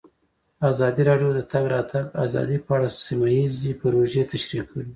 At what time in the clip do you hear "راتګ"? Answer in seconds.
1.73-2.05